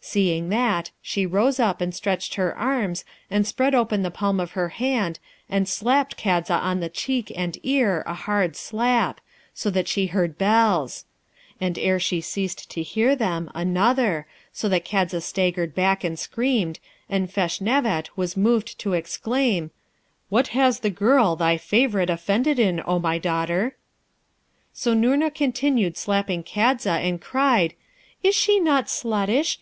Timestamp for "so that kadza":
14.50-15.20